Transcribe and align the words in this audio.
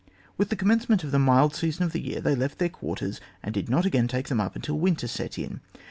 With 0.35 0.49
the 0.49 0.55
commencement 0.55 1.03
of 1.03 1.11
the 1.11 1.19
mild 1.19 1.53
season 1.53 1.83
of 1.83 1.91
the 1.91 2.01
year 2.01 2.21
they 2.21 2.33
left 2.33 2.57
their 2.57 2.69
quarters, 2.69 3.21
and 3.43 3.53
did 3.53 3.69
not 3.69 3.85
again 3.85 4.07
take 4.07 4.29
them 4.29 4.41
up 4.41 4.55
until 4.55 4.79
winter 4.79 5.07
set 5.07 5.37
in. 5.37 5.61